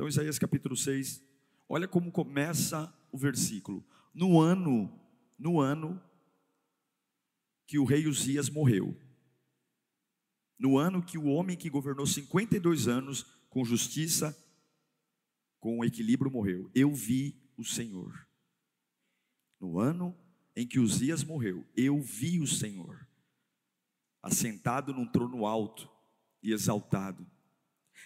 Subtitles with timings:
[0.00, 1.22] Então, Isaías capítulo 6,
[1.68, 3.86] olha como começa o versículo.
[4.14, 4.90] No ano,
[5.38, 6.02] no ano
[7.66, 8.98] que o rei Uzias morreu,
[10.58, 14.34] no ano que o homem que governou 52 anos com justiça,
[15.58, 18.26] com equilíbrio morreu, eu vi o Senhor.
[19.60, 20.16] No ano
[20.56, 23.06] em que Uzias morreu, eu vi o Senhor,
[24.22, 25.90] assentado num trono alto
[26.42, 27.30] e exaltado,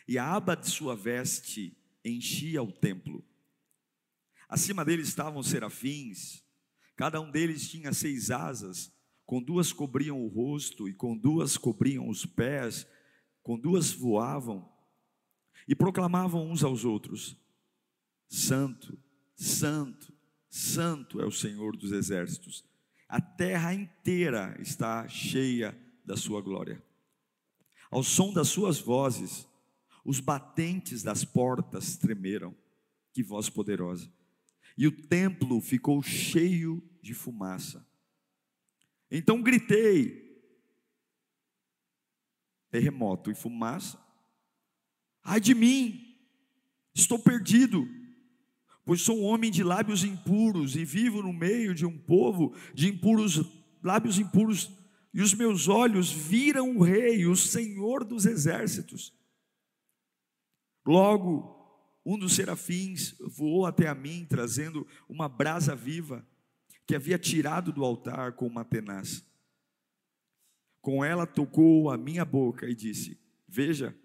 [0.09, 3.25] e a aba de sua veste enchia o templo.
[4.49, 6.43] Acima dele estavam serafins,
[6.97, 8.93] cada um deles tinha seis asas,
[9.25, 12.87] com duas cobriam o rosto e com duas cobriam os pés,
[13.43, 14.71] com duas voavam
[15.67, 17.37] e proclamavam uns aos outros:
[18.29, 18.99] Santo,
[19.35, 20.13] Santo,
[20.49, 22.65] Santo é o Senhor dos exércitos.
[23.09, 26.83] A terra inteira está cheia da sua glória.
[27.91, 29.49] Ao som das suas vozes,
[30.05, 32.55] os batentes das portas tremeram,
[33.13, 34.13] que voz poderosa.
[34.77, 37.87] E o templo ficou cheio de fumaça.
[39.11, 40.25] Então gritei:
[42.71, 44.03] terremoto e fumaça.
[45.23, 46.19] Ai de mim,
[46.95, 47.89] estou perdido,
[48.85, 52.89] pois sou um homem de lábios impuros e vivo no meio de um povo de
[52.89, 53.41] impuros,
[53.83, 54.71] lábios impuros,
[55.15, 59.15] e os meus olhos viram o Rei, o Senhor dos exércitos.
[60.87, 61.55] Logo,
[62.05, 66.27] um dos serafins voou até a mim, trazendo uma brasa viva
[66.87, 69.25] que havia tirado do altar com uma tenaz.
[70.83, 73.97] Com ela tocou a minha boca e disse: Veja,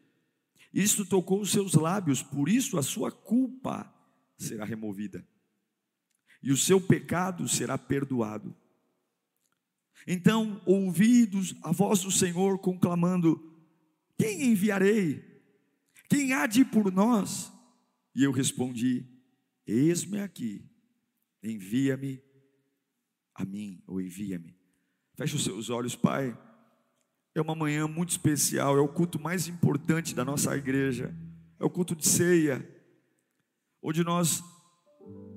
[0.73, 3.93] isto tocou os seus lábios, por isso a sua culpa
[4.37, 5.27] será removida,
[6.41, 8.55] e o seu pecado será perdoado.
[10.07, 11.29] Então ouvi
[11.61, 13.53] a voz do Senhor conclamando:
[14.17, 15.28] Quem enviarei?
[16.09, 17.53] Quem há de ir por nós?
[18.15, 19.05] E eu respondi:
[19.65, 20.65] Eis-me aqui,
[21.43, 22.21] envia-me
[23.35, 24.57] a mim, ou envia-me.
[25.15, 26.37] Feche os seus olhos, Pai.
[27.35, 31.15] É uma manhã muito especial, é o culto mais importante da nossa igreja,
[31.59, 32.67] é o culto de ceia,
[33.81, 34.43] onde nós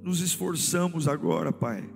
[0.02, 1.88] nos esforçamos agora, Pai.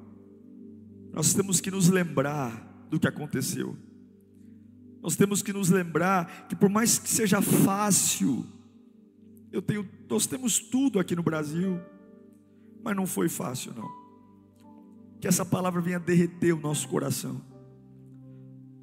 [1.13, 3.77] Nós temos que nos lembrar do que aconteceu.
[5.03, 8.47] Nós temos que nos lembrar que por mais que seja fácil
[9.53, 11.81] eu tenho, nós temos tudo aqui no Brasil,
[12.83, 13.89] mas não foi fácil não.
[15.21, 17.41] Que essa palavra venha derreter o nosso coração.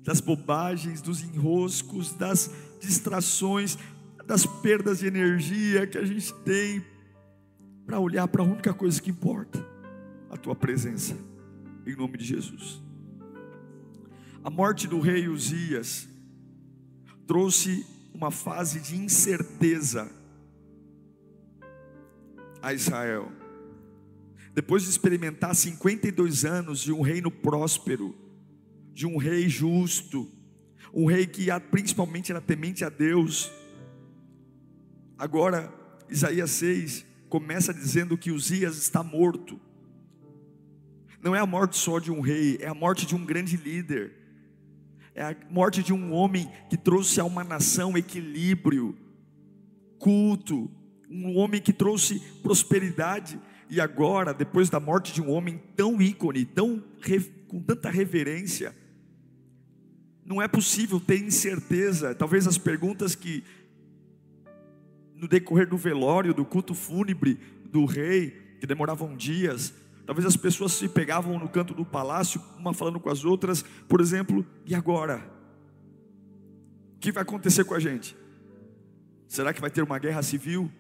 [0.03, 3.77] Das bobagens, dos enroscos, das distrações,
[4.25, 6.83] das perdas de energia que a gente tem
[7.85, 9.65] para olhar para a única coisa que importa,
[10.29, 11.17] a tua presença.
[11.85, 12.81] Em nome de Jesus.
[14.43, 16.07] A morte do rei Uzias
[17.25, 20.11] trouxe uma fase de incerteza
[22.63, 23.29] a Israel.
[24.53, 28.15] Depois de experimentar 52 anos de um reino próspero,
[28.93, 30.31] de um rei justo,
[30.93, 33.51] um rei que principalmente era temente a Deus.
[35.17, 35.73] Agora,
[36.09, 39.59] Isaías 6 começa dizendo que Uzias está morto.
[41.21, 44.13] Não é a morte só de um rei, é a morte de um grande líder.
[45.15, 48.95] É a morte de um homem que trouxe a uma nação equilíbrio,
[49.97, 50.69] culto,
[51.13, 56.45] um homem que trouxe prosperidade, e agora, depois da morte de um homem tão ícone,
[56.45, 56.83] tão
[57.47, 58.75] com tanta reverência,
[60.25, 62.15] não é possível ter incerteza.
[62.15, 63.43] Talvez as perguntas que
[65.15, 69.73] no decorrer do velório, do culto fúnebre do rei, que demoravam dias,
[70.05, 74.01] talvez as pessoas se pegavam no canto do palácio, uma falando com as outras, por
[74.01, 75.23] exemplo, e agora?
[76.95, 78.15] O que vai acontecer com a gente?
[79.27, 80.71] Será que vai ter uma guerra civil?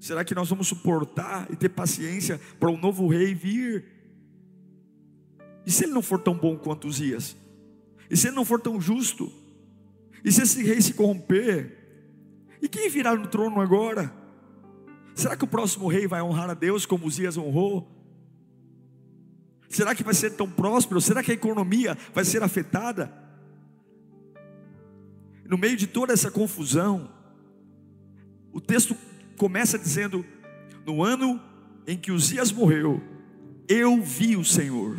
[0.00, 3.84] Será que nós vamos suportar e ter paciência para um novo rei vir?
[5.66, 7.36] E se ele não for tão bom quanto os dias?
[8.10, 9.30] E se ele não for tão justo?
[10.24, 11.76] E se esse rei se corromper?
[12.62, 14.12] E quem virá no trono agora?
[15.14, 17.86] Será que o próximo rei vai honrar a Deus como Uzias honrou?
[19.68, 21.00] Será que vai ser tão próspero?
[21.00, 23.12] Será que a economia vai ser afetada?
[25.44, 27.10] No meio de toda essa confusão,
[28.52, 28.96] O texto
[29.40, 30.22] começa dizendo:
[30.84, 31.40] No ano
[31.86, 33.02] em que Uzias morreu,
[33.66, 34.98] eu vi o Senhor.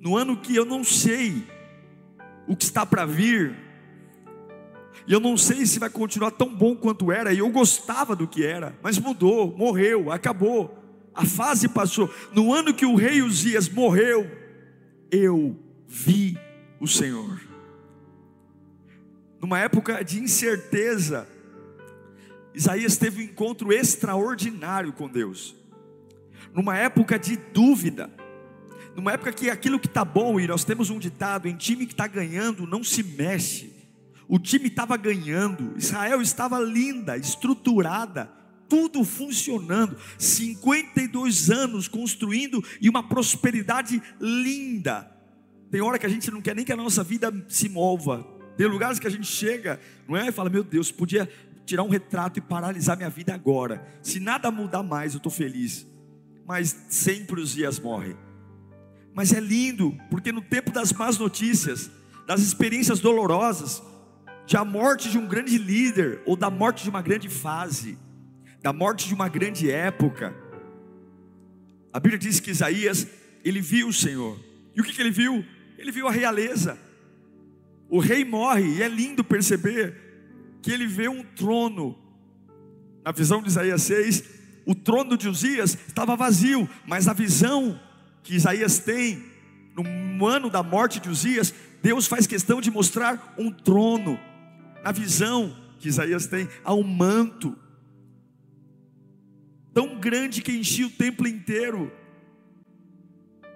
[0.00, 1.44] No ano que eu não sei
[2.48, 3.54] o que está para vir,
[5.06, 8.26] e eu não sei se vai continuar tão bom quanto era, e eu gostava do
[8.26, 10.76] que era, mas mudou, morreu, acabou,
[11.14, 12.12] a fase passou.
[12.32, 14.28] No ano que o rei Uzias morreu,
[15.08, 16.36] eu vi
[16.80, 17.40] o Senhor.
[19.40, 21.28] Numa época de incerteza,
[22.54, 25.56] Isaías teve um encontro extraordinário com Deus.
[26.52, 28.10] Numa época de dúvida,
[28.94, 31.92] numa época que aquilo que está bom, e nós temos um ditado: em time que
[31.92, 33.74] está ganhando, não se mexe.
[34.28, 38.30] O time estava ganhando, Israel estava linda, estruturada,
[38.68, 45.10] tudo funcionando, 52 anos construindo e uma prosperidade linda.
[45.70, 48.26] Tem hora que a gente não quer nem que a nossa vida se mova.
[48.56, 50.28] Tem lugares que a gente chega, não é?
[50.28, 51.28] E fala, meu Deus, podia
[51.64, 53.86] tirar um retrato e paralisar minha vida agora.
[54.02, 55.86] Se nada mudar mais, eu estou feliz.
[56.46, 58.16] Mas sempre os dias morrem.
[59.14, 61.90] Mas é lindo, porque no tempo das más notícias,
[62.26, 63.82] das experiências dolorosas,
[64.50, 67.98] da morte de um grande líder, ou da morte de uma grande fase,
[68.62, 70.34] da morte de uma grande época,
[71.92, 73.06] a Bíblia diz que Isaías,
[73.44, 74.38] ele viu o Senhor.
[74.74, 75.44] E o que, que ele viu?
[75.78, 76.76] Ele viu a realeza.
[77.88, 80.03] O rei morre, e é lindo perceber
[80.64, 81.94] que ele vê um trono.
[83.04, 84.24] Na visão de Isaías 6,
[84.64, 87.78] o trono de Uzias estava vazio, mas a visão
[88.22, 89.22] que Isaías tem,
[89.76, 91.52] no ano da morte de Uzias,
[91.82, 94.18] Deus faz questão de mostrar um trono.
[94.82, 97.54] Na visão que Isaías tem, há um manto,
[99.74, 101.92] tão grande que enchia o templo inteiro.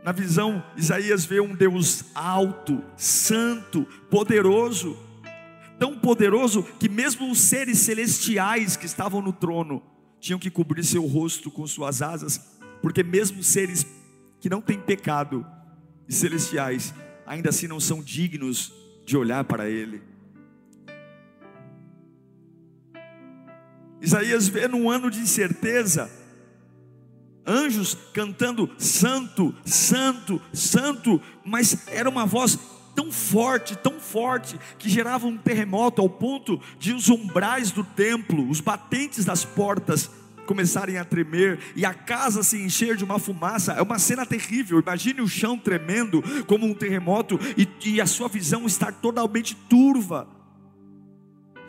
[0.05, 5.08] Na visão, Isaías vê um Deus alto, santo, poderoso,
[5.79, 9.83] tão poderoso que mesmo os seres celestiais que estavam no trono
[10.21, 13.87] tinham que cobrir seu rosto com suas asas, porque mesmo seres
[14.41, 15.47] que não têm pecado
[16.09, 16.93] e celestiais,
[17.27, 18.73] ainda assim não são dignos
[19.07, 20.03] de olhar para Ele.
[24.01, 26.11] Isaías vê num ano de incerteza,
[27.47, 32.59] anjos cantando santo, santo, santo, mas era uma voz
[32.99, 38.51] tão forte, tão forte, que gerava um terremoto ao ponto de os umbrais do templo,
[38.51, 40.11] os batentes das portas
[40.45, 43.75] começarem a tremer e a casa se encher de uma fumaça.
[43.75, 44.81] É uma cena terrível.
[44.81, 50.27] Imagine o chão tremendo como um terremoto e, e a sua visão estar totalmente turva.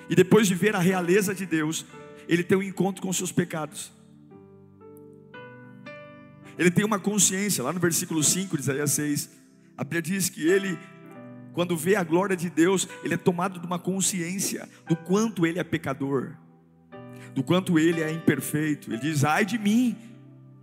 [0.09, 1.85] E depois de ver a realeza de Deus,
[2.27, 3.91] ele tem um encontro com seus pecados.
[6.57, 9.29] Ele tem uma consciência, lá no versículo 5 de Isaías 6,
[9.77, 10.75] a Bíblia diz que ele,
[11.59, 15.59] quando vê a glória de Deus, ele é tomado de uma consciência do quanto ele
[15.59, 16.37] é pecador
[17.35, 18.89] do quanto ele é imperfeito.
[18.89, 19.93] Ele diz: ai de mim,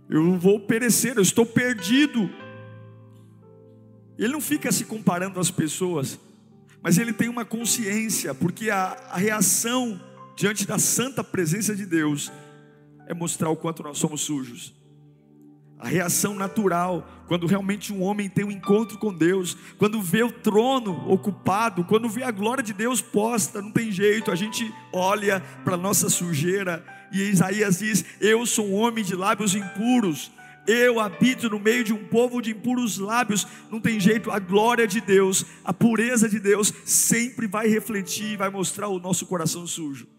[0.09, 2.27] eu vou perecer, eu estou perdido.
[4.17, 6.19] Ele não fica se comparando às pessoas,
[6.81, 10.01] mas ele tem uma consciência, porque a, a reação
[10.35, 12.31] diante da santa presença de Deus
[13.05, 14.76] é mostrar o quanto nós somos sujos
[15.79, 20.31] a reação natural, quando realmente um homem tem um encontro com Deus, quando vê o
[20.31, 25.39] trono ocupado, quando vê a glória de Deus posta, não tem jeito, a gente olha
[25.63, 30.31] para a nossa sujeira, e Isaías diz: Eu sou um homem de lábios impuros,
[30.65, 34.87] eu habito no meio de um povo de impuros lábios, não tem jeito, a glória
[34.87, 40.16] de Deus, a pureza de Deus sempre vai refletir vai mostrar o nosso coração sujo.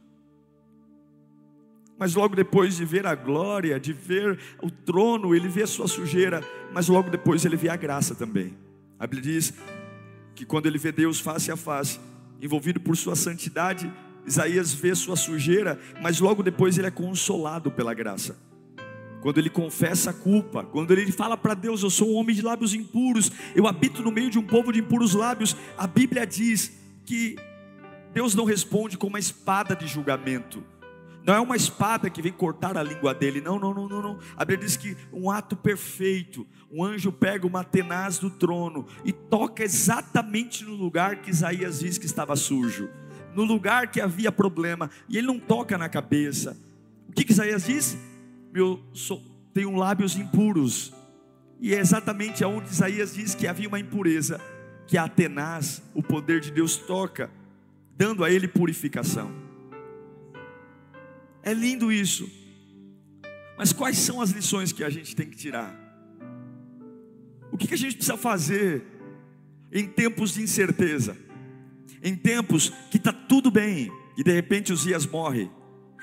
[1.99, 5.89] Mas logo depois de ver a glória, de ver o trono, ele vê a sua
[5.89, 8.57] sujeira, mas logo depois ele vê a graça também.
[8.99, 9.53] A Bíblia diz
[10.35, 11.99] que quando ele vê Deus face a face,
[12.41, 13.93] envolvido por sua santidade,
[14.25, 18.37] Isaías vê sua sujeira, mas logo depois ele é consolado pela graça.
[19.21, 22.43] Quando ele confessa a culpa, quando ele fala para Deus: Eu sou um homem de
[22.43, 26.73] lábios impuros, eu habito no meio de um povo de impuros lábios, a Bíblia diz
[27.05, 27.37] que
[28.13, 30.63] Deus não responde com uma espada de julgamento.
[31.29, 33.43] Não é uma espada que vem cortar a língua dele.
[33.43, 34.19] Não, não, não, não, não.
[34.35, 36.47] A Bíblia diz que um ato perfeito.
[36.73, 41.99] Um anjo pega uma tenaz do trono e toca exatamente no lugar que Isaías diz
[41.99, 42.89] que estava sujo.
[43.35, 44.89] No lugar que havia problema.
[45.07, 46.57] E ele não toca na cabeça.
[47.11, 47.99] O que, que Isaías diz?
[48.51, 50.95] Meu, sou, tenho lábios impuros.
[51.61, 54.41] E é exatamente aonde Isaías diz que havia uma impureza.
[54.87, 57.31] Que a tenaz, o poder de Deus toca,
[57.99, 59.48] dando a ele purificação.
[61.43, 62.29] É lindo isso.
[63.57, 65.75] Mas quais são as lições que a gente tem que tirar?
[67.51, 68.85] O que, a gente precisa fazer
[69.73, 71.17] em tempos de incerteza?
[72.03, 75.51] Em tempos que está tudo bem, e de repente Uzias morre,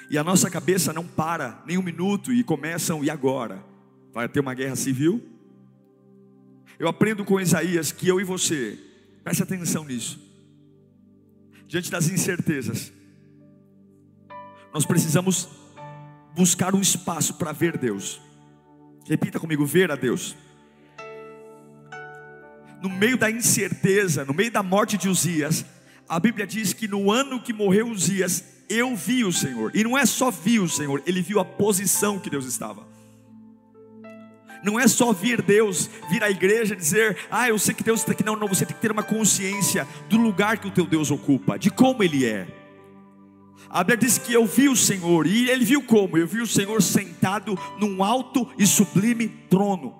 [0.09, 3.63] e a nossa cabeça não para nem um minuto e começam, e agora?
[4.11, 5.23] Vai ter uma guerra civil?
[6.77, 8.77] Eu aprendo com Isaías que eu e você,
[9.23, 10.19] preste atenção nisso,
[11.67, 12.91] diante das incertezas,
[14.75, 15.47] nós precisamos
[16.35, 18.19] buscar um espaço para ver Deus.
[19.07, 20.35] Repita comigo: ver a Deus.
[22.83, 25.65] No meio da incerteza, no meio da morte de Uzias,
[26.09, 29.71] a Bíblia diz que no ano que morreu Uzias, eu vi o Senhor.
[29.73, 32.85] E não é só vi o Senhor, ele viu a posição que Deus estava.
[34.61, 38.11] Não é só vir Deus, vir à igreja dizer, ah, eu sei que Deus está
[38.11, 38.25] aqui.
[38.25, 41.57] Não, não, você tem que ter uma consciência do lugar que o teu Deus ocupa,
[41.57, 42.64] de como Ele é.
[43.69, 46.17] A Bíblia diz que eu vi o Senhor, e ele viu como?
[46.17, 49.95] Eu vi o Senhor sentado num alto e sublime trono.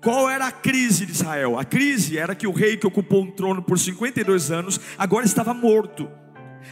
[0.00, 1.58] Qual era a crise de Israel?
[1.58, 5.52] A crise era que o rei que ocupou um trono por 52 anos agora estava
[5.52, 6.08] morto.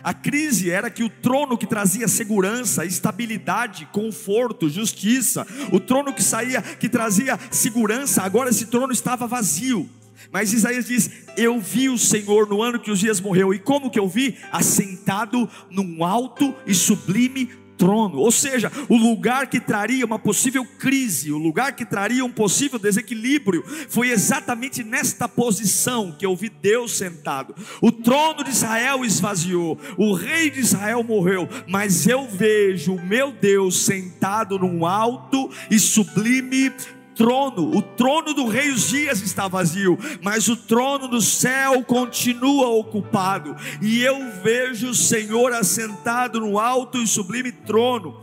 [0.03, 6.23] A crise era que o trono que trazia segurança, estabilidade, conforto, justiça, o trono que
[6.23, 9.91] saía, que trazia segurança, agora esse trono estava vazio.
[10.33, 13.55] Mas Isaías diz: Eu vi o Senhor no ano que os dias morreu.
[13.55, 14.37] E como que eu vi?
[14.53, 17.49] Assentado num alto e sublime
[17.81, 22.31] trono, ou seja, o lugar que traria uma possível crise, o lugar que traria um
[22.31, 27.55] possível desequilíbrio, foi exatamente nesta posição que eu vi Deus sentado.
[27.81, 33.33] O trono de Israel esvaziou, o rei de Israel morreu, mas eu vejo o meu
[33.33, 36.71] Deus sentado num alto e sublime
[37.21, 43.55] trono, o trono do rei Uzias está vazio, mas o trono do céu continua ocupado,
[43.83, 48.19] e eu vejo o Senhor assentado no alto e sublime trono.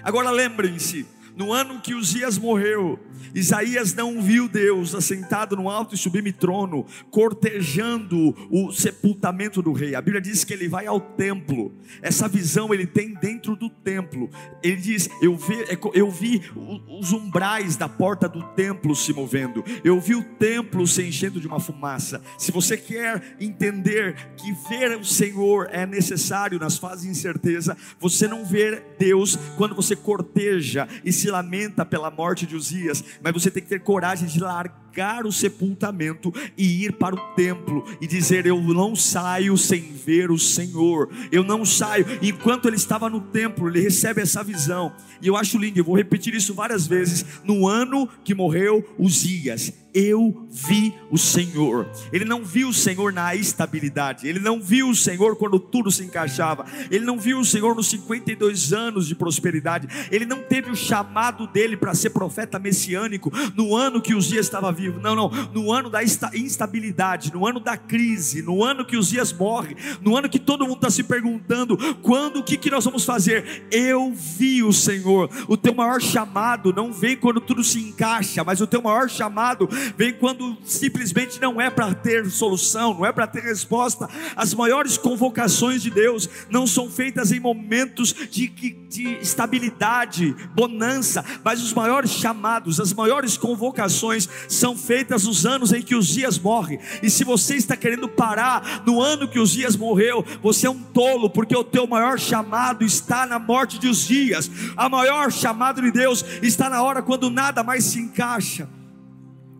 [0.00, 1.04] Agora lembrem-se,
[1.36, 2.98] no ano que Uzias morreu,
[3.34, 9.94] Isaías não viu Deus assentado no alto e sublime trono, cortejando o sepultamento do rei.
[9.94, 11.74] A Bíblia diz que ele vai ao templo.
[12.00, 14.30] Essa visão ele tem dentro do templo.
[14.62, 16.42] Ele diz: Eu vi, é eu vi
[16.88, 19.64] os umbrais da porta do templo se movendo.
[19.82, 22.22] Eu vi o templo se enchendo de uma fumaça.
[22.38, 28.28] Se você quer entender que ver o Senhor é necessário nas fases de incerteza, você
[28.28, 33.50] não vê Deus quando você corteja e se lamenta pela morte de Uzias, mas você
[33.50, 34.83] tem que ter coragem de largar
[35.26, 40.38] o sepultamento e ir para o templo e dizer: Eu não saio sem ver o
[40.38, 42.06] Senhor, eu não saio.
[42.22, 45.96] Enquanto ele estava no templo, ele recebe essa visão, e eu acho lindo, eu vou
[45.96, 47.24] repetir isso várias vezes.
[47.44, 51.88] No ano que morreu Uzias, eu vi o Senhor.
[52.12, 56.02] Ele não viu o Senhor na estabilidade, ele não viu o Senhor quando tudo se
[56.02, 60.76] encaixava, ele não viu o Senhor nos 52 anos de prosperidade, ele não teve o
[60.76, 65.28] chamado dele para ser profeta messiânico no ano que os dias estava vivo, não, não,
[65.52, 70.16] no ano da instabilidade, no ano da crise, no ano que os dias morre, no
[70.16, 73.66] ano que todo mundo está se perguntando quando, o que, que nós vamos fazer?
[73.70, 78.60] Eu vi o Senhor, o teu maior chamado não vem quando tudo se encaixa, mas
[78.60, 83.26] o teu maior chamado vem quando simplesmente não é para ter solução, não é para
[83.26, 84.08] ter resposta.
[84.36, 91.62] As maiores convocações de Deus não são feitas em momentos de, de estabilidade, bonança, mas
[91.62, 96.78] os maiores chamados, as maiores convocações são feitas nos anos em que os dias morrem.
[97.02, 100.82] E se você está querendo parar no ano que os dias morreu, você é um
[100.82, 104.50] tolo, porque o teu maior chamado está na morte dos dias.
[104.76, 108.68] A maior chamado de Deus está na hora quando nada mais se encaixa.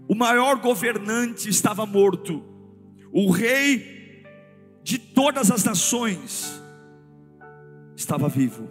[0.07, 2.45] O maior governante estava morto,
[3.11, 4.23] o rei
[4.83, 6.63] de todas as nações
[7.97, 8.69] estava vivo.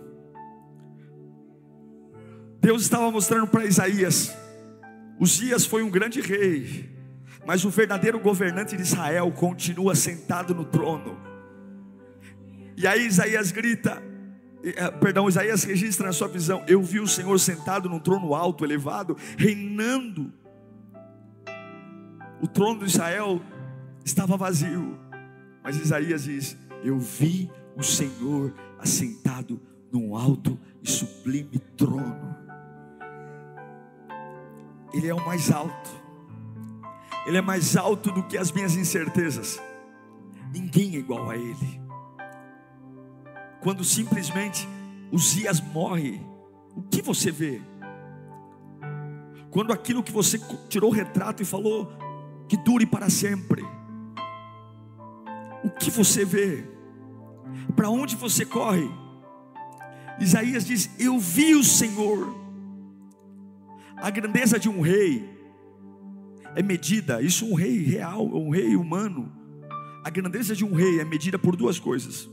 [2.62, 4.34] Deus estava mostrando para Isaías:
[5.24, 6.90] Uzias foi um grande rei,
[7.46, 11.18] mas o verdadeiro governante de Israel continua sentado no trono.
[12.76, 14.04] E aí Isaías grita,
[14.62, 18.66] eh, perdão, Isaías registra na sua visão: Eu vi o Senhor sentado num trono alto,
[18.66, 20.34] elevado, reinando
[22.42, 23.42] o trono de Israel
[24.04, 25.00] estava vazio.
[25.64, 32.43] Mas Isaías diz: Eu vi o Senhor assentado num alto e sublime trono.
[34.94, 35.90] Ele é o mais alto.
[37.26, 39.62] Ele é mais alto do que as minhas incertezas.
[40.54, 41.82] Ninguém é igual a ele.
[43.62, 44.68] Quando simplesmente
[45.12, 46.22] Uzias morre,
[46.76, 47.62] o que você vê?
[49.50, 51.92] Quando aquilo que você tirou o retrato e falou,
[52.48, 53.64] que dure para sempre.
[55.64, 56.66] O que você vê?
[57.76, 58.90] Para onde você corre?
[60.20, 62.43] Isaías diz: Eu vi o Senhor.
[63.98, 65.30] A grandeza de um rei
[66.56, 69.32] é medida, isso um rei real, um rei humano.
[70.04, 72.30] A grandeza de um rei é medida por duas coisas: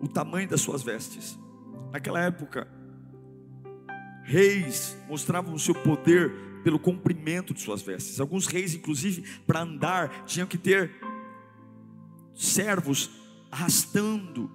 [0.00, 1.38] o tamanho das suas vestes.
[1.92, 2.68] Naquela época,
[4.24, 8.20] reis mostravam o seu poder pelo comprimento de suas vestes.
[8.20, 10.90] Alguns reis, inclusive, para andar, tinham que ter
[12.34, 13.10] servos
[13.50, 14.50] arrastando,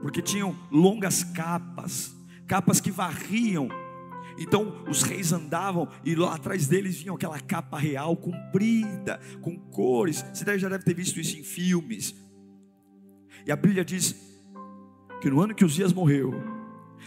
[0.00, 2.14] porque tinham longas capas,
[2.46, 3.68] capas que varriam.
[4.38, 10.24] Então os reis andavam e lá atrás deles vinha aquela capa real comprida, com cores.
[10.32, 12.14] Você já deve ter visto isso em filmes.
[13.46, 14.14] E a Bíblia diz
[15.20, 16.34] que no ano que Uzias morreu,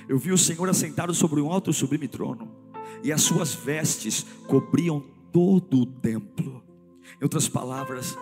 [0.07, 2.49] eu vi o Senhor assentado sobre um alto sublime trono,
[3.03, 6.63] e as suas vestes cobriam todo o templo.
[7.19, 8.17] Em outras palavras,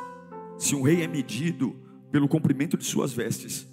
[0.57, 1.75] se um rei é medido
[2.11, 3.67] pelo comprimento de suas vestes,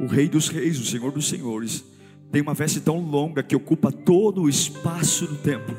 [0.00, 1.84] o Rei dos Reis, o Senhor dos Senhores,
[2.30, 5.76] tem uma veste tão longa que ocupa todo o espaço do templo.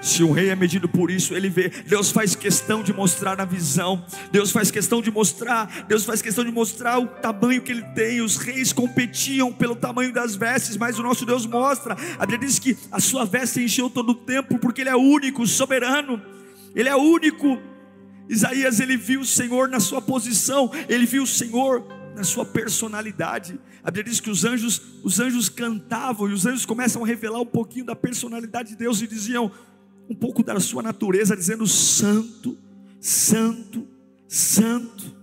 [0.00, 1.68] Se um rei é medido por isso, ele vê.
[1.68, 4.04] Deus faz questão de mostrar na visão.
[4.30, 5.84] Deus faz questão de mostrar.
[5.88, 8.20] Deus faz questão de mostrar o tamanho que ele tem.
[8.20, 11.96] Os reis competiam pelo tamanho das vestes, mas o nosso Deus mostra.
[12.18, 15.44] A Bíblia diz que a sua veste encheu todo o templo, porque ele é único,
[15.46, 16.22] soberano.
[16.74, 17.58] Ele é único.
[18.28, 21.84] Isaías ele viu o Senhor na sua posição, ele viu o Senhor
[22.16, 23.60] na sua personalidade.
[23.84, 27.40] A Bíblia diz que os anjos, os anjos cantavam e os anjos começam a revelar
[27.40, 29.52] um pouquinho da personalidade de Deus e diziam:
[30.08, 32.58] um pouco da sua natureza, dizendo: Santo,
[32.98, 33.86] Santo,
[34.26, 35.14] Santo.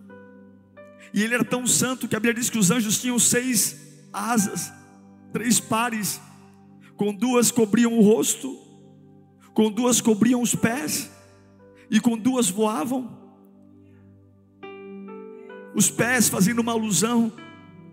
[1.12, 3.76] E ele era tão santo que a Bíblia diz que os anjos tinham seis
[4.14, 4.72] asas,
[5.32, 6.22] três pares,
[6.96, 8.56] com duas cobriam o rosto,
[9.54, 11.10] com duas cobriam os pés,
[11.90, 13.23] e com duas voavam.
[15.76, 17.32] Os pés fazendo uma alusão,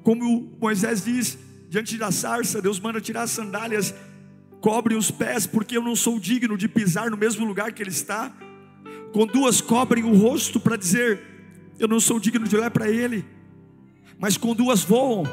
[0.02, 3.94] como Moisés diz, diante da sarça, Deus manda tirar as sandálias
[4.60, 7.90] cobre os pés, porque eu não sou digno de pisar no mesmo lugar que ele
[7.90, 8.32] está.
[9.12, 11.20] Com duas cobrem o rosto para dizer,
[11.78, 13.24] eu não sou digno de olhar para ele.
[14.18, 15.24] Mas com duas voam,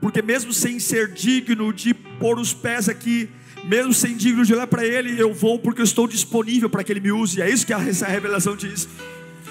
[0.00, 3.28] porque mesmo sem ser digno de pôr os pés aqui,
[3.64, 6.92] mesmo sem digno de olhar para ele, eu vou porque eu estou disponível para que
[6.92, 7.40] ele me use.
[7.40, 8.88] É isso que essa revelação diz.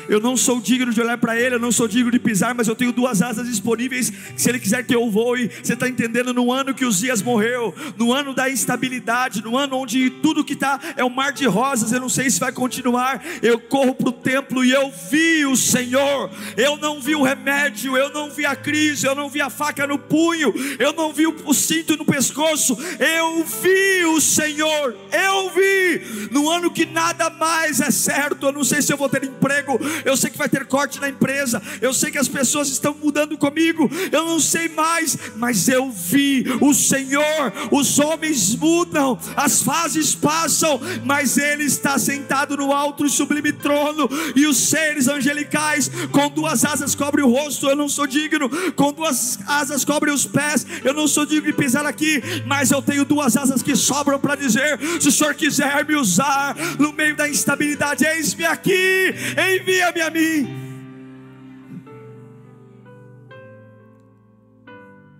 [0.07, 2.67] Eu não sou digno de olhar para ele, eu não sou digno de pisar, mas
[2.67, 4.11] eu tenho duas asas disponíveis.
[4.35, 6.33] Se ele quiser que eu voe, você está entendendo?
[6.33, 10.53] No ano que os dias morreu, no ano da instabilidade, no ano onde tudo que
[10.53, 13.23] está é um mar de rosas, eu não sei se vai continuar.
[13.41, 16.29] Eu corro para o templo e eu vi o Senhor.
[16.57, 19.87] Eu não vi o remédio, eu não vi a crise, eu não vi a faca
[19.87, 22.77] no punho, eu não vi o cinto no pescoço.
[22.99, 24.95] Eu vi o Senhor.
[25.11, 28.47] Eu vi no ano que nada mais é certo.
[28.47, 31.09] Eu não sei se eu vou ter emprego, eu sei que vai ter corte na
[31.09, 35.89] empresa, eu sei que as pessoas estão mudando comigo, eu não sei mais, mas eu
[35.91, 36.45] vi.
[36.61, 43.09] O Senhor, os homens mudam, as fases passam, mas Ele está sentado no alto e
[43.09, 48.07] sublime trono, e os seres angelicais com duas asas cobrem o rosto, eu não sou
[48.07, 52.71] digno, com duas asas cobrem os pés, eu não sou digno de pisar aqui, mas
[52.71, 56.91] eu tenho duas asas que sobram para dizer: se o Senhor quiser me usar no
[56.91, 59.13] meio da instabilidade, eis-me aqui,
[59.53, 60.65] envia envia-me a mim.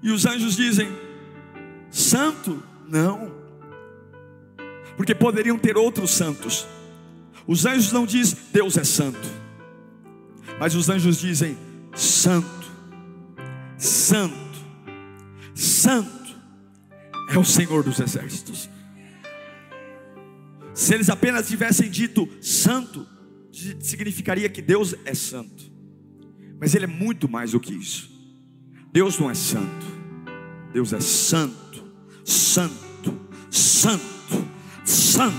[0.02, 0.90] E os anjos dizem:
[1.90, 2.64] Santo?
[2.88, 3.32] Não,
[4.96, 6.68] porque poderiam ter outros santos.
[7.48, 9.28] Os anjos não dizem Deus é santo,
[10.60, 11.58] mas os anjos dizem
[11.96, 12.72] Santo,
[13.78, 14.36] Santo,
[15.54, 16.36] Santo
[17.30, 18.70] é o Senhor dos exércitos.
[20.74, 23.08] Se eles apenas tivessem dito Santo,
[23.80, 25.72] significaria que Deus é santo,
[26.60, 28.10] mas Ele é muito mais do que isso.
[28.92, 29.86] Deus não é santo,
[30.72, 31.84] Deus é santo,
[32.24, 34.48] santo, santo,
[34.86, 35.36] santo,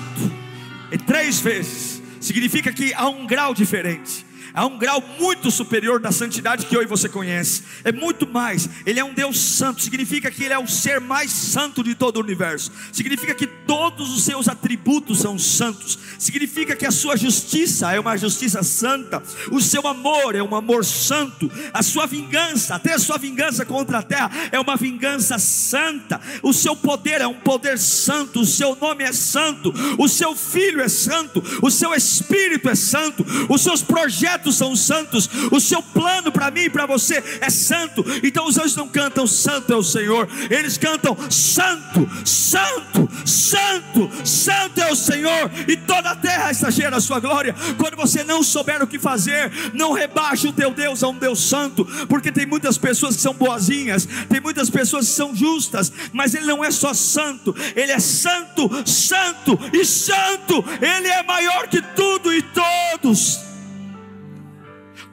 [0.93, 4.26] e três vezes significa que há um grau diferente
[4.57, 7.63] a um grau muito superior da santidade que eu e você conhece.
[7.85, 8.67] É muito mais.
[8.87, 12.17] Ele é um Deus santo, significa que ele é o ser mais santo de todo
[12.17, 12.73] o universo.
[12.91, 15.99] Significa que todos os seus atributos são santos.
[16.19, 19.23] Significa que a sua justiça é uma justiça santa.
[19.53, 21.53] O seu amor é um amor santo.
[21.75, 26.19] A sua vingança, até a sua vingança contra a terra é uma vingança santa.
[26.43, 28.41] O seu poder é um poder santo.
[28.41, 29.75] O seu nome é santo.
[29.99, 31.45] O seu filho é santo.
[31.61, 33.23] O seu espírito é santo.
[33.51, 37.51] Os seus projetos projetos são santos, o seu plano para mim e para você é
[37.51, 38.05] santo.
[38.23, 44.81] Então os anjos não cantam Santo é o Senhor, eles cantam Santo, Santo, Santo, Santo
[44.81, 47.55] é o Senhor, e toda a terra cheia da sua glória.
[47.79, 51.41] Quando você não souber o que fazer, não rebaixe o teu Deus a um Deus
[51.41, 56.35] santo, porque tem muitas pessoas que são boazinhas, tem muitas pessoas que são justas, mas
[56.35, 61.83] ele não é só santo, ele é santo, santo e santo, ele é maior que
[61.83, 63.47] tudo e todos.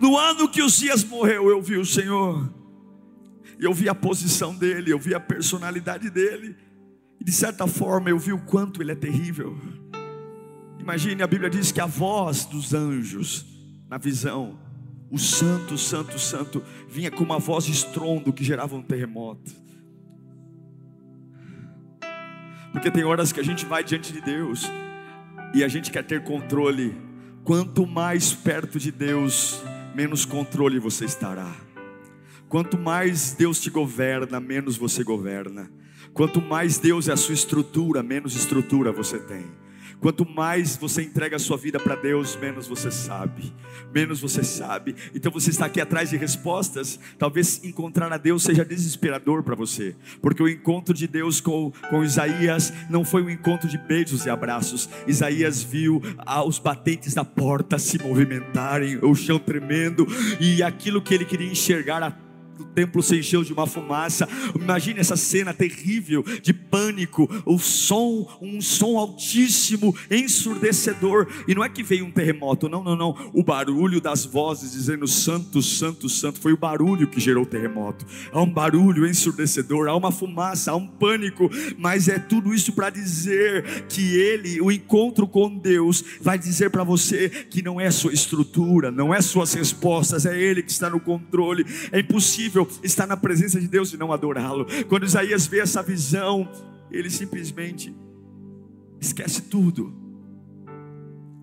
[0.04, 2.54] No ano que Uzias morreu, eu vi o Senhor.
[3.58, 6.58] Eu vi a posição dele, eu vi a personalidade dele.
[7.22, 9.58] E de certa forma eu vi o quanto ele é terrível.
[10.78, 13.46] Imagine, a Bíblia diz que a voz dos anjos,
[13.90, 14.60] na visão,
[15.10, 19.54] o santo, santo, santo, vinha com uma voz estrondo que gerava um terremoto.
[22.74, 24.70] Porque tem horas que a gente vai diante de Deus
[25.54, 26.94] e a gente quer ter controle.
[27.46, 29.64] Quanto mais perto de Deus,
[29.94, 31.54] menos controle você estará.
[32.50, 35.72] Quanto mais Deus te governa, menos você governa.
[36.14, 39.46] Quanto mais Deus é a sua estrutura, menos estrutura você tem.
[40.04, 43.54] Quanto mais você entrega a sua vida para Deus, menos você sabe,
[43.96, 44.98] menos você sabe.
[45.16, 47.00] Então você está aqui atrás de respostas.
[47.18, 52.04] Talvez encontrar a Deus seja desesperador para você, porque o encontro de Deus com, com
[52.04, 54.90] Isaías não foi um encontro de beijos e abraços.
[55.08, 56.02] Isaías viu
[56.46, 60.06] os batentes da porta se movimentarem, o chão tremendo,
[60.38, 62.12] e aquilo que ele queria enxergar, a
[62.60, 64.28] o templo se encheu de uma fumaça.
[64.56, 71.28] Imagine essa cena terrível de pânico, o som, um som altíssimo, ensurdecedor.
[71.48, 73.32] E não é que veio um terremoto, não, não, não.
[73.34, 78.06] O barulho das vozes dizendo santo, santo, santo, foi o barulho que gerou o terremoto.
[78.32, 82.90] Há um barulho ensurdecedor, há uma fumaça, há um pânico, mas é tudo isso para
[82.90, 88.14] dizer que ele, o encontro com Deus, vai dizer para você que não é sua
[88.14, 91.66] estrutura, não é suas respostas, é ele que está no controle.
[91.92, 94.66] É impossível impossível estar na presença de Deus e não adorá-lo.
[94.88, 96.50] Quando Isaías vê essa visão,
[96.92, 97.96] ele simplesmente
[99.00, 99.94] esquece tudo.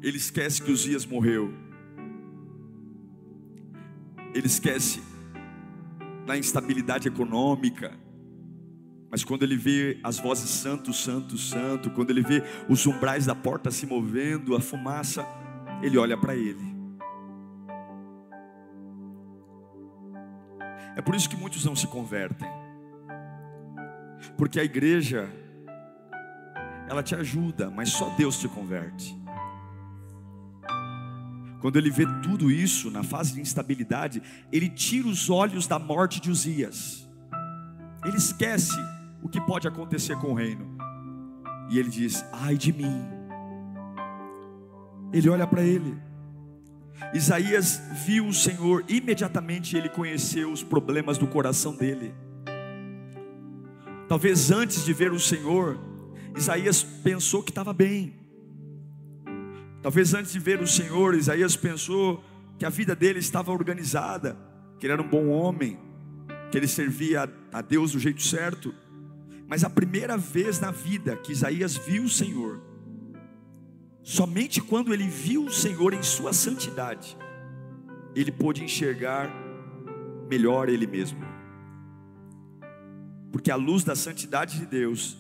[0.03, 1.53] Ele esquece que Uzias morreu.
[4.35, 5.03] Ele esquece
[6.27, 7.93] da instabilidade econômica.
[9.11, 13.35] Mas quando ele vê as vozes santo, santo, santo, quando ele vê os umbrais da
[13.35, 15.27] porta se movendo, a fumaça,
[15.83, 16.80] ele olha para ele.
[20.97, 22.49] É por isso que muitos não se convertem.
[24.37, 25.31] Porque a igreja,
[26.89, 29.19] ela te ajuda, mas só Deus te converte.
[31.61, 36.21] Quando ele vê tudo isso na fase de instabilidade, ele tira os olhos da morte
[36.21, 37.07] de Uzias.
[38.05, 38.77] Ele esquece
[39.23, 40.79] o que pode acontecer com o reino.
[41.71, 43.07] E ele diz: Ai de mim.
[45.13, 46.10] Ele olha para ele.
[47.13, 52.15] Isaías viu o Senhor, imediatamente ele conheceu os problemas do coração dele.
[54.09, 55.79] Talvez antes de ver o Senhor,
[56.37, 58.15] Isaías pensou que estava bem.
[59.83, 62.23] Talvez antes de ver o Senhor, Isaías pensou
[62.59, 64.37] que a vida dele estava organizada,
[64.79, 65.79] que ele era um bom homem,
[66.51, 68.75] que ele servia a Deus do jeito certo.
[69.49, 72.61] Mas a primeira vez na vida que Isaías viu o Senhor,
[74.03, 77.17] Somente quando ele viu o Senhor em sua santidade,
[78.15, 79.31] ele pôde enxergar
[80.29, 81.21] melhor ele mesmo.
[83.31, 85.17] Porque a luz da santidade de Deus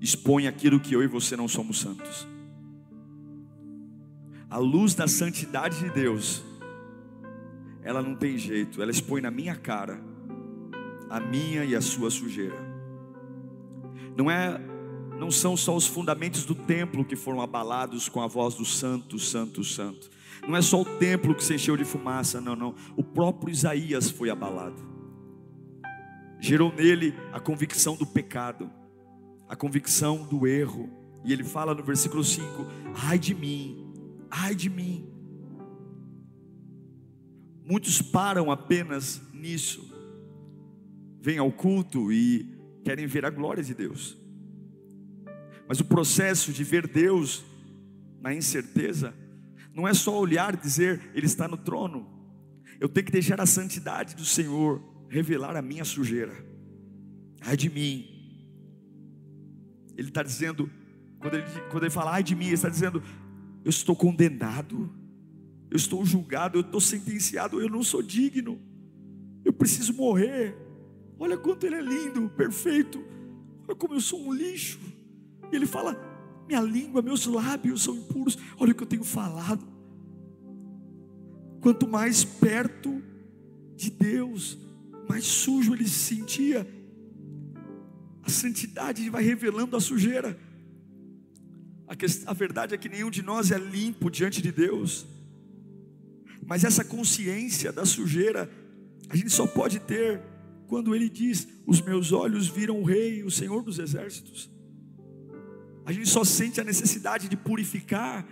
[0.00, 2.26] expõe aquilo que eu e você não somos santos.
[4.48, 6.42] A luz da santidade de Deus,
[7.82, 9.98] ela não tem jeito, ela expõe na minha cara
[11.08, 12.56] a minha e a sua sujeira.
[14.16, 14.60] Não é
[15.22, 19.20] não são só os fundamentos do templo que foram abalados com a voz do santo,
[19.20, 20.10] santo, santo.
[20.48, 22.74] Não é só o templo que se encheu de fumaça, não, não.
[22.96, 24.82] O próprio Isaías foi abalado.
[26.40, 28.68] Gerou nele a convicção do pecado,
[29.48, 30.90] a convicção do erro.
[31.24, 33.94] E ele fala no versículo 5: Ai de mim,
[34.28, 35.08] ai de mim.
[37.64, 39.88] Muitos param apenas nisso,
[41.20, 42.44] vêm ao culto e
[42.84, 44.20] querem ver a glória de Deus.
[45.72, 47.42] Mas o processo de ver Deus
[48.20, 49.14] na incerteza
[49.72, 52.06] não é só olhar e dizer Ele está no trono.
[52.78, 56.34] Eu tenho que deixar a santidade do Senhor revelar a minha sujeira.
[57.40, 58.06] Ai de mim.
[59.96, 60.70] Ele está dizendo,
[61.18, 63.02] quando ele, quando ele fala ai de mim, ele está dizendo:
[63.64, 64.94] Eu estou condenado,
[65.70, 68.60] eu estou julgado, eu estou sentenciado, eu não sou digno,
[69.42, 70.54] eu preciso morrer.
[71.18, 73.02] Olha quanto ele é lindo, perfeito,
[73.66, 74.91] olha como eu sou um lixo.
[75.52, 75.96] E ele fala:
[76.48, 78.38] Minha língua, meus lábios são impuros.
[78.58, 79.64] Olha o que eu tenho falado.
[81.60, 83.00] Quanto mais perto
[83.76, 84.58] de Deus,
[85.08, 86.66] mais sujo ele se sentia.
[88.22, 90.38] A santidade vai revelando a sujeira.
[91.86, 95.06] A, que, a verdade é que nenhum de nós é limpo diante de Deus.
[96.44, 98.50] Mas essa consciência da sujeira,
[99.08, 100.20] a gente só pode ter
[100.66, 104.50] quando ele diz: Os meus olhos viram o Rei, o Senhor dos Exércitos.
[105.84, 108.26] A gente só sente a necessidade de purificar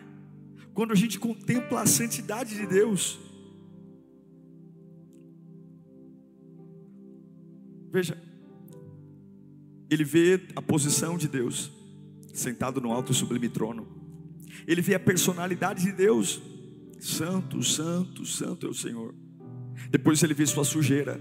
[0.73, 3.19] quando a gente contempla a santidade de Deus.
[7.93, 8.17] Veja,
[9.91, 11.73] ele vê a posição de Deus,
[12.33, 13.89] sentado no alto e sublime trono.
[14.67, 16.41] Ele vê a personalidade de Deus,
[17.01, 19.13] santo, santo, santo é o Senhor.
[19.91, 21.21] Depois ele vê sua sujeira,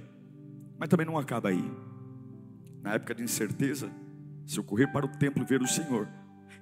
[0.78, 1.72] mas também não acaba aí.
[2.84, 3.92] Na época de incerteza,
[4.46, 6.08] se eu correr para o templo ver o Senhor,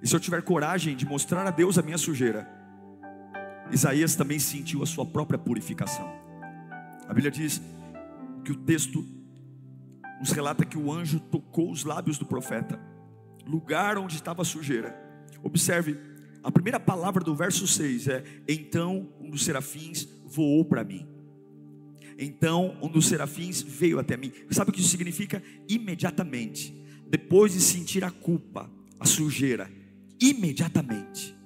[0.01, 2.47] e se eu tiver coragem de mostrar a Deus a minha sujeira,
[3.71, 6.07] Isaías também sentiu a sua própria purificação.
[7.07, 7.61] A Bíblia diz
[8.43, 9.05] que o texto
[10.19, 12.79] nos relata que o anjo tocou os lábios do profeta,
[13.45, 14.95] lugar onde estava a sujeira.
[15.43, 15.97] Observe,
[16.43, 21.07] a primeira palavra do verso 6 é: Então um dos serafins voou para mim.
[22.17, 24.31] Então um dos serafins veio até mim.
[24.49, 25.41] Sabe o que isso significa?
[25.67, 26.73] Imediatamente,
[27.09, 29.69] depois de sentir a culpa, a sujeira,
[30.19, 31.36] imediatamente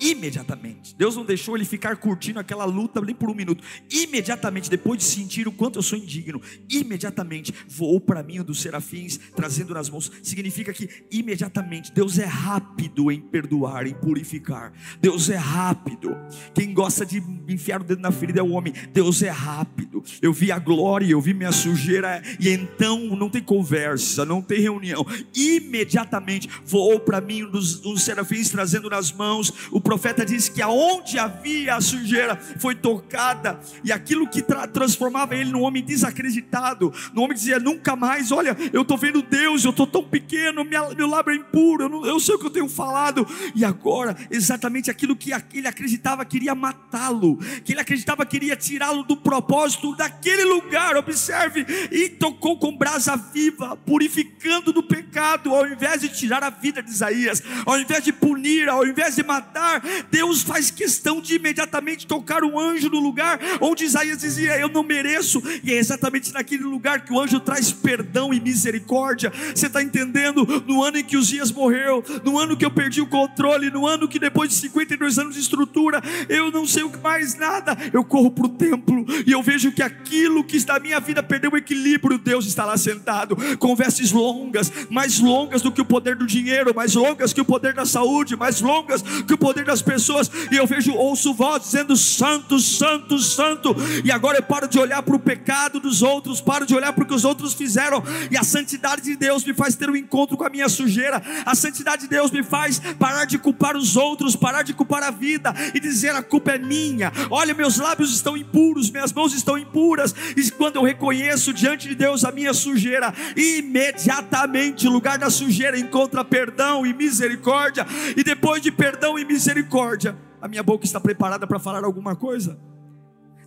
[0.00, 0.94] imediatamente.
[0.96, 3.62] Deus não deixou ele ficar curtindo aquela luta nem por um minuto.
[3.90, 8.60] Imediatamente, depois de sentir o quanto eu sou indigno, imediatamente voou para mim um dos
[8.60, 10.10] serafins, trazendo nas mãos.
[10.22, 14.72] Significa que imediatamente Deus é rápido em perdoar, em purificar.
[15.00, 16.16] Deus é rápido.
[16.54, 18.72] Quem gosta de enfiar o dedo na ferida é o homem.
[18.92, 20.02] Deus é rápido.
[20.22, 24.60] Eu vi a glória, eu vi minha sujeira, e então não tem conversa, não tem
[24.60, 25.06] reunião.
[25.34, 30.60] Imediatamente voou para mim um dos, um serafins, trazendo nas mãos o profeta diz que
[30.60, 36.92] aonde havia a sujeira foi tocada, e aquilo que tra transformava ele num homem desacreditado,
[37.14, 40.62] num homem que dizia: nunca mais, olha, eu estou vendo Deus, eu estou tão pequeno,
[40.62, 43.64] minha, meu lábio é impuro, eu, não, eu sei o que eu tenho falado, e
[43.64, 49.96] agora, exatamente aquilo que ele acreditava queria matá-lo, que ele acreditava queria tirá-lo do propósito
[49.96, 56.44] daquele lugar, observe, e tocou com brasa viva, purificando do pecado, ao invés de tirar
[56.44, 59.77] a vida de Isaías, ao invés de punir, ao invés de matar,
[60.10, 64.82] Deus faz questão de imediatamente tocar um anjo no lugar onde Isaías dizia: Eu não
[64.82, 69.32] mereço, e é exatamente naquele lugar que o anjo traz perdão e misericórdia.
[69.54, 70.46] Você está entendendo?
[70.66, 73.86] No ano em que os dias morreu, no ano que eu perdi o controle, no
[73.86, 77.76] ano que depois de 52 anos de estrutura, eu não sei o que mais nada,
[77.92, 81.52] eu corro para o templo e eu vejo que aquilo que está minha vida perdeu
[81.52, 86.16] o equilíbrio, Deus está lá sentado, com vestes longas, mais longas do que o poder
[86.16, 89.82] do dinheiro, mais longas que o poder da saúde, mais longas que o poder das
[89.82, 93.76] pessoas, e eu vejo, ouço voz dizendo: Santo, Santo, Santo.
[94.04, 97.04] E agora eu paro de olhar para o pecado dos outros, paro de olhar para
[97.04, 100.36] o que os outros fizeram, e a santidade de Deus me faz ter um encontro
[100.36, 104.34] com a minha sujeira, a santidade de Deus me faz parar de culpar os outros,
[104.34, 107.12] parar de culpar a vida e dizer: a culpa é minha.
[107.30, 111.94] Olha, meus lábios estão impuros, minhas mãos estão impuras, e quando eu reconheço diante de
[111.94, 118.62] Deus a minha sujeira, imediatamente o lugar da sujeira encontra perdão e misericórdia, e depois
[118.62, 122.58] de perdão e misericórdia, misericórdia, a minha boca está preparada para falar alguma coisa.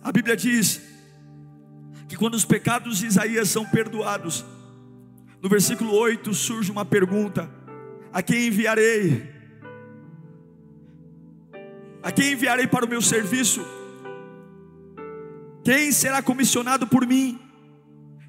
[0.02, 0.80] A Bíblia diz
[2.08, 4.44] que quando os pecados de Isaías são perdoados,
[5.40, 7.48] no versículo 8 surge uma pergunta:
[8.12, 9.30] A quem enviarei?
[12.02, 13.64] A quem enviarei para o meu serviço?
[15.64, 17.40] Quem será comissionado por mim?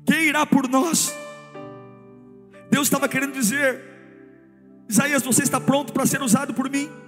[0.06, 1.14] Quem irá por nós?
[2.70, 3.82] Deus estava querendo dizer:
[4.88, 7.03] Isaías, você está pronto para ser usado por mim?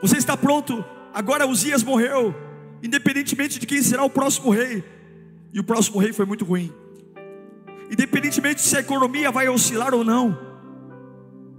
[0.00, 0.84] Você está pronto?
[1.12, 2.34] Agora Uzias morreu,
[2.82, 4.84] independentemente de quem será o próximo rei.
[5.52, 6.72] E o próximo rei foi muito ruim.
[7.90, 10.38] Independentemente se a economia vai oscilar ou não.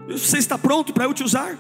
[0.08, 1.58] Você está pronto para eu te usar?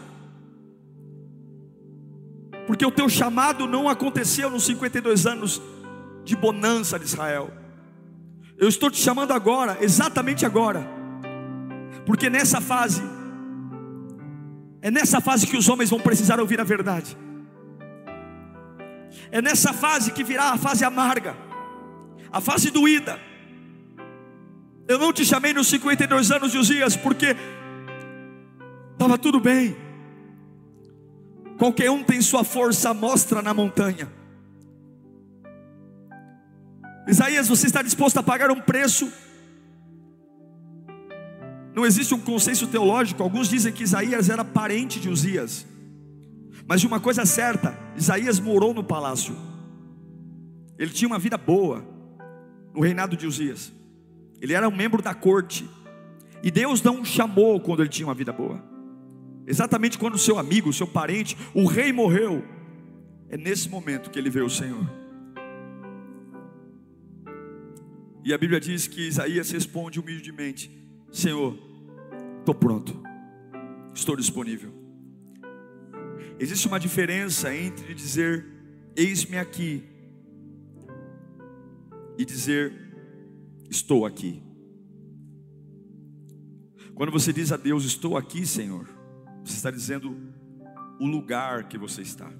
[2.65, 5.61] Porque o teu chamado não aconteceu nos 52 anos
[6.23, 7.49] de bonança de Israel.
[8.57, 10.85] Eu estou te chamando agora, exatamente agora.
[12.05, 13.01] Porque nessa fase
[14.81, 17.17] é nessa fase que os homens vão precisar ouvir a verdade.
[19.31, 21.35] É nessa fase que virá a fase amarga,
[22.31, 23.19] a fase doída.
[24.87, 27.35] Eu não te chamei nos 52 anos de Uzias porque
[28.93, 29.75] estava tudo bem.
[31.57, 34.07] Qualquer um tem sua força, mostra na montanha.
[37.07, 39.11] Isaías, você está disposto a pagar um preço
[41.77, 43.21] não existe um consenso teológico.
[43.21, 45.63] Alguns dizem que Isaías era parente de Uzias.
[46.65, 49.35] Mas de uma coisa certa, Isaías morou no palácio.
[50.75, 51.85] Ele tinha uma vida boa
[52.73, 53.71] no reinado de Uzias.
[54.41, 55.69] Ele era um membro da corte.
[56.41, 58.59] E Deus não o chamou quando ele tinha uma vida boa.
[59.45, 62.43] Exatamente quando seu amigo, seu parente, o rei morreu.
[63.29, 64.89] É nesse momento que ele vê o Senhor.
[68.25, 70.71] E a Bíblia diz que Isaías responde humildemente:
[71.11, 71.66] Senhor,
[72.47, 72.97] estou pronto,
[73.93, 74.71] estou disponível.
[76.39, 78.45] Existe uma diferença entre dizer,
[78.95, 79.83] eis-me aqui,
[82.17, 82.87] e dizer,
[83.69, 84.41] Estou aqui.
[86.95, 88.87] Quando você diz a Deus, estou aqui, Senhor,
[89.43, 90.15] você está dizendo
[91.01, 92.31] o lugar que você está.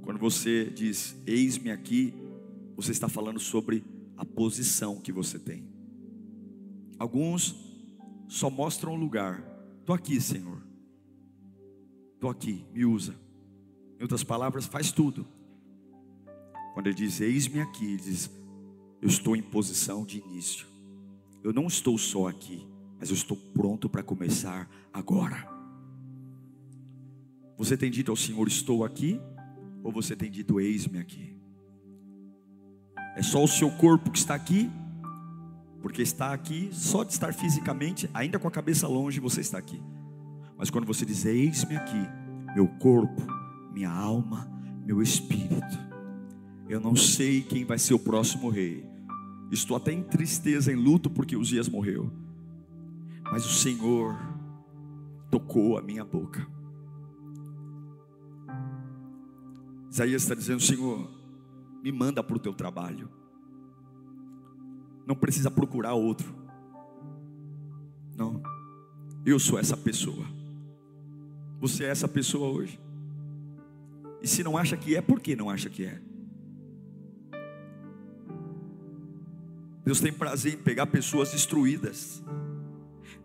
[0.00, 2.14] Quando você diz, eis-me aqui,
[2.74, 3.84] você está falando sobre
[4.16, 5.68] a posição que você tem.
[6.98, 7.67] Alguns
[8.28, 9.42] só mostram o lugar.
[9.80, 10.62] Estou aqui, Senhor.
[12.14, 13.14] Estou aqui, me usa.
[13.98, 15.26] Em outras palavras, faz tudo.
[16.74, 18.30] Quando ele diz, eis-me aqui, ele diz,
[19.00, 20.66] eu estou em posição de início.
[21.42, 22.66] Eu não estou só aqui,
[22.98, 25.48] mas eu estou pronto para começar agora.
[27.56, 29.20] Você tem dito ao Senhor, estou aqui?
[29.82, 31.36] Ou você tem dito, eis-me aqui?
[33.16, 34.70] É só o seu corpo que está aqui?
[35.80, 39.80] Porque está aqui, só de estar fisicamente, ainda com a cabeça longe, você está aqui.
[40.56, 42.08] Mas quando você diz, eis-me aqui,
[42.54, 43.22] meu corpo,
[43.72, 44.50] minha alma,
[44.84, 45.78] meu espírito,
[46.68, 48.84] eu não sei quem vai ser o próximo rei.
[49.50, 52.10] Estou até em tristeza, em luto, porque Uzias morreu.
[53.30, 54.18] Mas o Senhor
[55.30, 56.46] tocou a minha boca.
[59.90, 61.10] Isaías está dizendo: Senhor,
[61.82, 63.08] me manda para o teu trabalho.
[65.08, 66.34] Não precisa procurar outro.
[68.14, 68.42] Não,
[69.24, 70.26] eu sou essa pessoa.
[71.58, 72.78] Você é essa pessoa hoje.
[74.20, 75.98] E se não acha que é, por que não acha que é?
[79.82, 82.22] Deus tem prazer em pegar pessoas destruídas.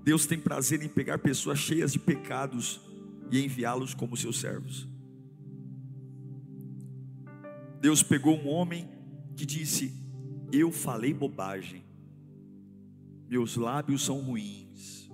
[0.05, 2.79] Deus tem prazer em pegar pessoas cheias de pecados
[3.29, 4.87] e enviá-los como seus servos.
[7.81, 8.89] Deus pegou um homem
[9.35, 10.02] que disse:
[10.55, 11.83] Eu falei bobagem,
[13.27, 15.09] meus lábios são ruins,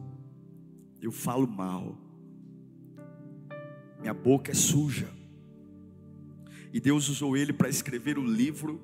[1.01, 1.97] eu falo mal,
[4.01, 5.07] minha boca é suja.
[6.73, 8.81] E Deus usou ele para escrever o livro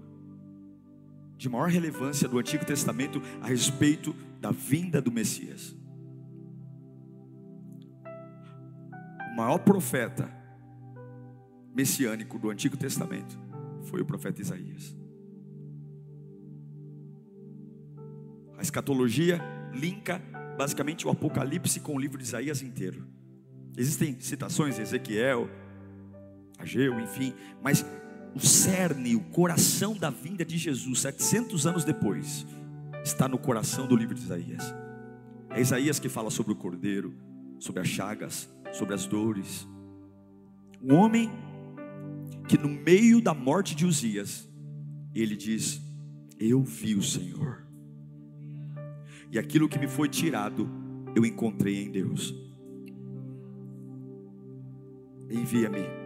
[1.35, 5.75] de maior relevância do Antigo Testamento a respeito da vinda do Messias.
[9.29, 10.31] O maior profeta
[11.73, 13.37] messiânico do Antigo Testamento
[13.83, 15.04] foi o profeta Isaías.
[18.65, 19.41] Escatologia
[19.73, 20.21] linka
[20.57, 23.05] basicamente o Apocalipse com o livro de Isaías inteiro.
[23.77, 25.49] Existem citações de Ezequiel,
[26.57, 27.85] Ageu, enfim, mas
[28.33, 32.45] o cerne, o coração da vinda de Jesus, 700 anos depois,
[33.03, 34.73] está no coração do livro de Isaías.
[35.49, 37.13] É Isaías que fala sobre o cordeiro,
[37.59, 39.67] sobre as chagas, sobre as dores.
[40.81, 41.29] Um homem
[42.47, 44.47] que no meio da morte de Uzias,
[45.13, 45.81] ele diz:
[46.39, 47.64] Eu vi o Senhor,
[49.31, 50.69] e aquilo que me foi tirado,
[51.15, 52.33] eu encontrei em Deus.
[55.29, 56.05] Envia-me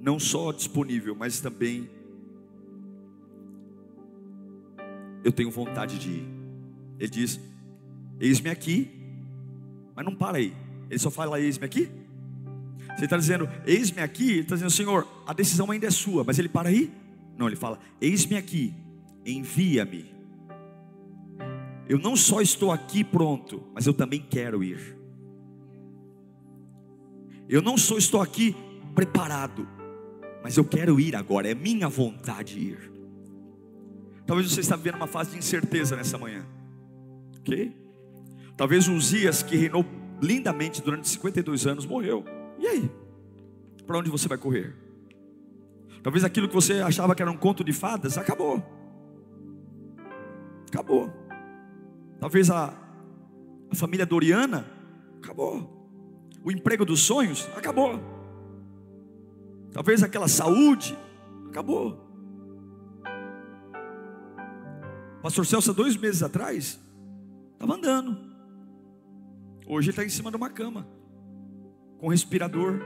[0.00, 1.88] não só disponível, mas também
[5.22, 6.28] eu tenho vontade de ir.
[6.98, 7.38] Ele diz:
[8.18, 8.90] Eis-me aqui,
[9.94, 10.54] mas não para aí.
[10.88, 11.90] Ele só fala: Eis-me aqui.
[12.96, 14.30] Você está dizendo: Eis-me aqui.
[14.30, 16.90] Ele está dizendo: Senhor, a decisão ainda é sua, mas ele para aí?
[17.36, 18.74] Não, ele fala: Eis-me aqui,
[19.24, 20.19] envia-me.
[21.90, 24.96] Eu não só estou aqui pronto, mas eu também quero ir.
[27.48, 28.54] Eu não só estou aqui
[28.94, 29.66] preparado,
[30.40, 32.92] mas eu quero ir agora, é minha vontade ir.
[34.24, 36.46] Talvez você está vivendo uma fase de incerteza nessa manhã,
[37.40, 37.76] ok?
[38.56, 39.84] Talvez Uzias, que reinou
[40.22, 42.24] lindamente durante 52 anos, morreu.
[42.56, 42.90] E aí?
[43.84, 44.76] Para onde você vai correr?
[46.04, 48.62] Talvez aquilo que você achava que era um conto de fadas, acabou.
[50.68, 51.19] Acabou.
[52.20, 52.74] Talvez a,
[53.70, 54.66] a família Doriana,
[55.16, 55.80] acabou.
[56.44, 57.98] O emprego dos sonhos, acabou.
[59.72, 60.96] Talvez aquela saúde
[61.48, 62.08] acabou.
[65.22, 66.78] Pastor Celso, dois meses atrás,
[67.52, 68.16] estava andando.
[69.66, 70.86] Hoje ele está em cima de uma cama,
[71.98, 72.80] com respirador,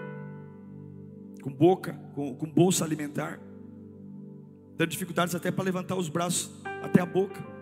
[1.43, 3.41] com boca, com, com bolsa alimentar,
[4.77, 6.51] tendo dificuldades até para levantar os braços
[6.83, 7.54] até a boca,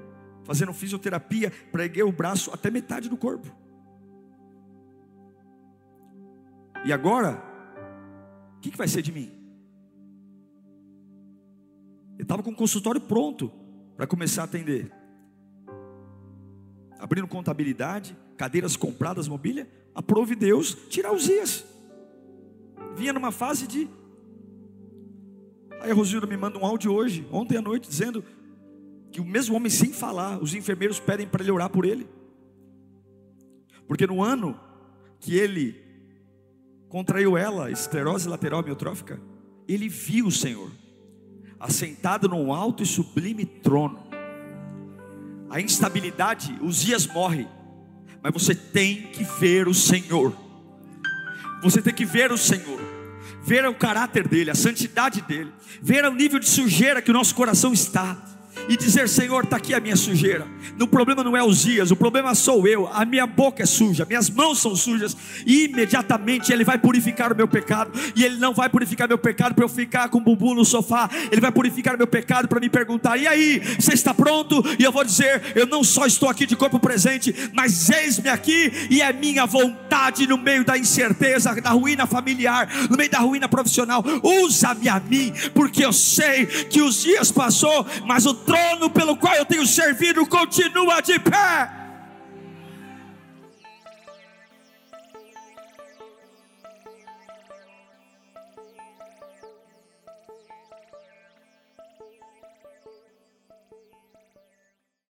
[0.45, 3.51] fazendo fisioterapia para erguer o braço até metade do corpo.
[6.85, 7.53] E agora,
[8.63, 9.31] que, que vai ser de mim?
[12.15, 13.53] Ele estava com o consultório pronto
[13.97, 14.91] para começar a atender.
[16.99, 21.65] Abrindo contabilidade, cadeiras compradas, mobília, aprove Deus tirar os dias.
[22.95, 23.91] Vinha numa fase de.
[25.81, 28.25] Aí a Rosilda me manda um áudio hoje, ontem à noite, dizendo
[29.13, 32.09] que o mesmo homem sem falar, os enfermeiros pedem para ele orar por ele.
[33.87, 34.59] Porque no ano
[35.21, 35.77] que ele
[36.89, 39.21] contraiu ela, esclerose lateral amiotrófica,
[39.69, 40.71] ele viu o Senhor,
[41.61, 44.03] assentado num alto e sublime trono,
[45.51, 47.47] a instabilidade, os dias morrem,
[48.23, 50.35] mas você tem que ver o Senhor.
[51.63, 52.81] Você tem que ver o Senhor,
[53.43, 55.53] ver o caráter dele, a santidade dele,
[55.83, 58.32] ver o nível de sujeira que o nosso coração está
[58.69, 60.47] e dizer: Senhor, está aqui a minha sujeira.
[60.81, 62.89] O problema não é os dias, o problema sou eu.
[62.93, 65.17] A minha boca é suja, minhas mãos são sujas.
[65.47, 67.93] E imediatamente Ele vai purificar o meu pecado.
[68.17, 71.09] E Ele não vai purificar meu pecado para eu ficar com o bumbum no sofá.
[71.31, 74.63] Ele vai purificar meu pecado para me perguntar: E aí, você está pronto?
[74.79, 78.73] E eu vou dizer: Eu não só estou aqui de corpo presente, mas eis-me aqui.
[78.91, 83.49] E é minha vontade no meio da incerteza, da ruína familiar, no meio da ruína
[83.49, 84.05] profissional.
[84.23, 89.35] Usa-me a mim, porque eu sei que os dias passou, mas o trono pelo qual
[89.35, 91.82] eu tenho servido continua de pé.